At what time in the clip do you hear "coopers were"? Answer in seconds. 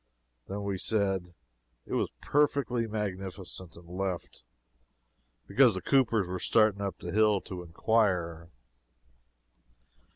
5.83-6.39